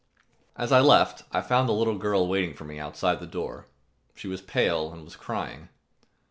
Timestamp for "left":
0.79-1.25